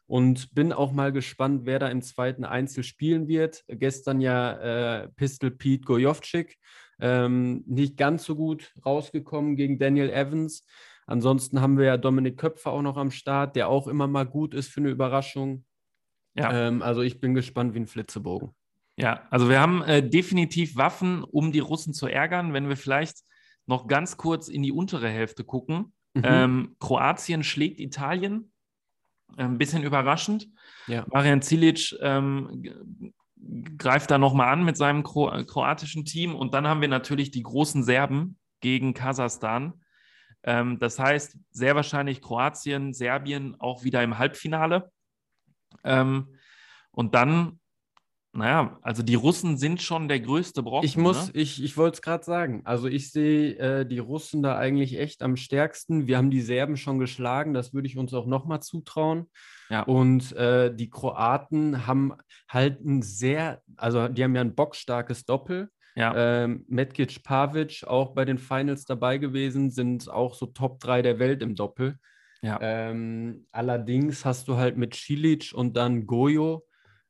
Und 0.08 0.54
bin 0.54 0.72
auch 0.72 0.92
mal 0.92 1.12
gespannt, 1.12 1.62
wer 1.66 1.80
da 1.80 1.88
im 1.88 2.02
zweiten 2.02 2.46
Einzel 2.46 2.84
spielen 2.84 3.28
wird. 3.28 3.64
Gestern 3.68 4.22
ja 4.22 5.04
äh, 5.04 5.10
Pistol 5.10 5.52
Pete 5.52 5.86
Gojovcik. 5.86 6.58
Ähm, 7.00 7.64
nicht 7.66 7.98
ganz 7.98 8.24
so 8.24 8.36
gut 8.36 8.74
rausgekommen 8.86 9.56
gegen 9.56 9.80
Daniel 9.80 10.10
Evans. 10.10 10.66
Ansonsten 11.08 11.62
haben 11.62 11.78
wir 11.78 11.86
ja 11.86 11.98
Dominik 11.98 12.38
Köpfer 12.38 12.72
auch 12.72 12.82
noch 12.82 12.98
am 12.98 13.12
Start, 13.12 13.56
der 13.56 13.68
auch 13.68 13.88
immer 13.88 14.08
mal 14.08 14.26
gut 14.26 14.54
ist 14.54 14.70
für 14.70 14.80
eine 14.80 14.90
Überraschung. 14.90 15.66
Ja. 16.36 16.68
Ähm, 16.68 16.82
also 16.82 17.02
ich 17.02 17.20
bin 17.20 17.34
gespannt 17.34 17.74
wie 17.74 17.80
ein 17.80 17.88
Flitzebogen. 17.88 18.52
Ja, 18.98 19.28
also 19.30 19.50
wir 19.50 19.60
haben 19.60 19.82
äh, 19.84 20.08
definitiv 20.08 20.78
Waffen, 20.78 21.24
um 21.24 21.52
die 21.52 21.60
Russen 21.60 21.94
zu 21.94 22.08
ärgern. 22.08 22.54
Wenn 22.54 22.70
wir 22.70 22.78
vielleicht 22.78 23.24
noch 23.66 23.88
ganz 23.88 24.18
kurz 24.18 24.48
in 24.48 24.64
die 24.64 24.72
untere 24.72 25.10
Hälfte 25.10 25.44
gucken. 25.44 25.94
Mhm. 26.14 26.24
Ähm, 26.24 26.76
Kroatien 26.80 27.44
schlägt 27.44 27.80
Italien. 27.80 28.52
Ein 29.38 29.46
ähm, 29.46 29.58
bisschen 29.58 29.84
überraschend. 29.84 30.48
Ja. 30.88 31.06
Marian 31.12 31.42
Cilic 31.42 31.96
ähm, 32.02 33.14
greift 33.78 34.12
da 34.12 34.18
nochmal 34.18 34.50
an 34.50 34.64
mit 34.64 34.78
seinem 34.78 35.04
Kro 35.04 35.32
kroatischen 35.46 36.06
Team. 36.06 36.36
Und 36.36 36.54
dann 36.54 36.68
haben 36.68 36.82
wir 36.82 36.88
natürlich 36.88 37.32
die 37.32 37.44
großen 37.44 37.84
Serben 37.84 38.38
gegen 38.62 38.94
Kasachstan. 38.94 39.82
Ähm, 40.44 40.80
das 40.80 41.00
heißt, 41.00 41.38
sehr 41.52 41.76
wahrscheinlich 41.76 42.22
Kroatien, 42.22 42.94
Serbien 42.94 43.56
auch 43.60 43.84
wieder 43.84 44.04
im 44.04 44.18
Halbfinale. 44.18 44.92
Ähm, 45.84 46.36
und 46.92 47.16
dann 47.16 47.60
naja, 48.36 48.78
also 48.82 49.02
die 49.02 49.16
Russen 49.16 49.58
sind 49.58 49.82
schon 49.82 50.10
der 50.10 50.20
größte 50.20 50.62
Brocken. 50.62 50.86
Ich 50.86 50.98
muss, 50.98 51.28
ne? 51.28 51.40
ich, 51.40 51.64
ich 51.64 51.78
wollte 51.78 51.96
es 51.96 52.02
gerade 52.02 52.24
sagen. 52.24 52.62
Also 52.66 52.88
ich 52.88 53.12
sehe 53.12 53.58
äh, 53.58 53.86
die 53.86 54.00
Russen 54.00 54.44
da 54.44 54.58
eigentlich 54.58 55.00
echt 55.00 55.24
am 55.24 55.38
stärksten. 55.38 56.08
Wir 56.08 56.18
haben 56.18 56.32
die 56.32 56.42
Serben 56.42 56.76
schon 56.76 57.00
geschlagen, 57.00 57.54
das 57.54 57.74
würde 57.74 57.88
ich 57.88 57.98
uns 57.98 58.14
auch 58.14 58.26
nochmal 58.26 58.62
zutrauen. 58.62 59.30
Ja. 59.70 59.84
Und 59.84 60.34
äh, 60.34 60.76
die 60.76 60.90
Kroaten 60.90 61.88
haben 61.88 62.14
halt 62.50 62.84
ein 62.84 63.02
sehr, 63.02 63.62
also 63.78 64.10
die 64.10 64.24
haben 64.24 64.36
ja 64.36 64.42
ein 64.42 64.56
bockstarkes 64.56 65.26
Doppel. 65.26 65.70
Ja. 65.96 66.44
Ähm, 66.44 66.66
Metkic 66.68 67.24
Pavic 67.24 67.86
auch 67.88 68.14
bei 68.14 68.26
den 68.26 68.38
Finals 68.38 68.84
dabei 68.84 69.18
gewesen, 69.18 69.72
sind 69.72 70.10
auch 70.10 70.36
so 70.36 70.48
Top 70.48 70.82
3 70.82 71.02
der 71.02 71.20
Welt 71.20 71.42
im 71.42 71.56
Doppel. 71.56 71.98
Ja. 72.42 72.60
Ähm, 72.62 73.48
allerdings 73.54 74.26
hast 74.26 74.50
du 74.50 74.58
halt 74.58 74.76
mit 74.76 74.94
Cilic 74.94 75.54
und 75.56 75.78
dann 75.78 76.06
Goyo 76.06 76.66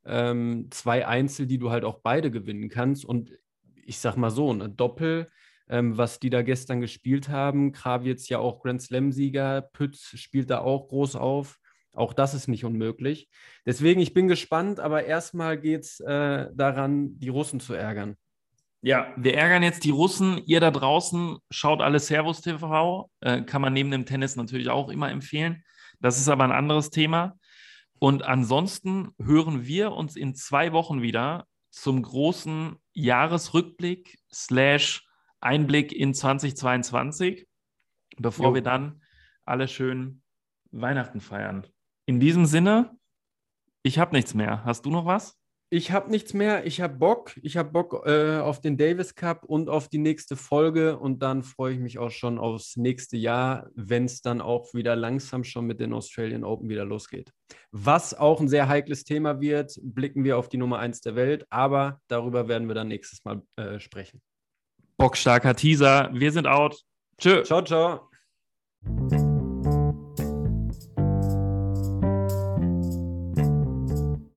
ähm, 0.05 0.67
zwei 0.71 1.07
Einzel, 1.07 1.47
die 1.47 1.57
du 1.57 1.71
halt 1.71 1.83
auch 1.83 1.99
beide 2.01 2.31
gewinnen 2.31 2.69
kannst. 2.69 3.05
Und 3.05 3.31
ich 3.85 3.99
sag 3.99 4.17
mal 4.17 4.29
so, 4.29 4.51
ein 4.51 4.75
Doppel, 4.75 5.29
ähm, 5.69 5.97
was 5.97 6.19
die 6.19 6.29
da 6.29 6.41
gestern 6.41 6.81
gespielt 6.81 7.29
haben, 7.29 7.71
Krawitz 7.71 8.29
ja 8.29 8.39
auch 8.39 8.61
Grand 8.61 8.81
Slam-Sieger, 8.81 9.61
Pütz 9.73 10.17
spielt 10.17 10.49
da 10.49 10.59
auch 10.59 10.87
groß 10.87 11.15
auf. 11.15 11.59
Auch 11.93 12.13
das 12.13 12.33
ist 12.33 12.47
nicht 12.47 12.65
unmöglich. 12.65 13.29
Deswegen, 13.65 14.01
ich 14.01 14.13
bin 14.13 14.27
gespannt, 14.27 14.79
aber 14.79 15.05
erstmal 15.05 15.57
geht 15.57 15.81
es 15.81 15.99
äh, 16.01 16.47
daran, 16.53 17.17
die 17.19 17.29
Russen 17.29 17.59
zu 17.59 17.73
ärgern. 17.73 18.17
Ja, 18.81 19.13
wir 19.17 19.35
ärgern 19.35 19.63
jetzt 19.63 19.83
die 19.83 19.91
Russen. 19.91 20.41
Ihr 20.45 20.59
da 20.59 20.69
draußen 20.69 21.37
schaut 21.49 21.81
alle 21.81 21.99
Servus 21.99 22.41
TV. 22.41 23.09
Äh, 23.21 23.41
kann 23.41 23.61
man 23.61 23.73
neben 23.73 23.89
dem 23.89 24.05
Tennis 24.05 24.35
natürlich 24.35 24.69
auch 24.69 24.89
immer 24.89 25.09
empfehlen. 25.09 25.63
Das 26.01 26.19
ist 26.19 26.27
aber 26.27 26.43
ein 26.43 26.51
anderes 26.51 26.91
Thema. 26.91 27.37
Und 27.99 28.23
ansonsten 28.23 29.11
hören 29.21 29.65
wir 29.65 29.91
uns 29.93 30.15
in 30.15 30.35
zwei 30.35 30.73
Wochen 30.73 31.01
wieder 31.01 31.47
zum 31.69 32.01
großen 32.01 32.77
Jahresrückblick 32.93 34.17
slash 34.33 35.07
Einblick 35.41 35.91
in 35.91 36.13
2022, 36.13 37.47
bevor 38.17 38.47
jo. 38.47 38.53
wir 38.55 38.61
dann 38.61 39.01
alle 39.45 39.67
schön 39.67 40.23
Weihnachten 40.71 41.21
feiern. 41.21 41.67
In 42.05 42.19
diesem 42.19 42.45
Sinne, 42.45 42.97
ich 43.83 43.99
habe 43.99 44.15
nichts 44.15 44.33
mehr. 44.33 44.63
Hast 44.65 44.85
du 44.85 44.89
noch 44.89 45.05
was? 45.05 45.37
Ich 45.75 45.91
habe 45.91 46.09
nichts 46.09 46.33
mehr. 46.33 46.65
Ich 46.65 46.79
habe 46.79 46.95
Bock. 46.95 47.33
Ich 47.41 47.57
habe 47.57 47.69
Bock 47.69 48.05
äh, 48.05 48.37
auf 48.37 48.61
den 48.61 48.77
Davis 48.77 49.13
Cup 49.13 49.43
und 49.43 49.67
auf 49.67 49.89
die 49.89 49.97
nächste 49.97 50.37
Folge. 50.37 50.97
Und 50.97 51.21
dann 51.21 51.43
freue 51.43 51.73
ich 51.73 51.79
mich 51.79 51.99
auch 51.99 52.11
schon 52.11 52.39
aufs 52.39 52.77
nächste 52.77 53.17
Jahr, 53.17 53.67
wenn 53.75 54.05
es 54.05 54.21
dann 54.21 54.39
auch 54.39 54.73
wieder 54.73 54.95
langsam 54.95 55.43
schon 55.43 55.65
mit 55.65 55.81
den 55.81 55.91
Australian 55.91 56.45
Open 56.45 56.69
wieder 56.69 56.85
losgeht. 56.85 57.33
Was 57.71 58.13
auch 58.13 58.39
ein 58.39 58.47
sehr 58.47 58.69
heikles 58.69 59.03
Thema 59.03 59.41
wird, 59.41 59.77
blicken 59.83 60.23
wir 60.23 60.37
auf 60.37 60.47
die 60.47 60.55
Nummer 60.55 60.79
1 60.79 61.01
der 61.01 61.17
Welt. 61.17 61.45
Aber 61.49 61.99
darüber 62.07 62.47
werden 62.47 62.69
wir 62.69 62.75
dann 62.75 62.87
nächstes 62.87 63.25
Mal 63.25 63.41
äh, 63.57 63.77
sprechen. 63.81 64.21
Bockstarker 64.95 65.57
Teaser. 65.57 66.09
Wir 66.13 66.31
sind 66.31 66.47
out. 66.47 66.79
Tschö. 67.17 67.43
Ciao, 67.43 67.61
ciao. 67.61 68.09